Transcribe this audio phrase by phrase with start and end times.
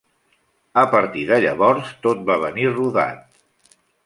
[0.83, 3.23] A partir de llavors tot va venir rodat.